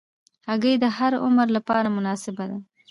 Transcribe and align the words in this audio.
هګۍ 0.47 0.75
د 0.79 0.85
هر 0.97 1.11
عمر 1.23 1.47
لپاره 1.57 1.87
مناسبه 1.97 2.43
ده. 2.49 2.57